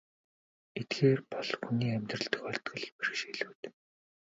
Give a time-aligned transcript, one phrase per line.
[0.79, 3.61] Эдгээр бол хүний амьдралд тохиолддог л бэрхшээлүүд.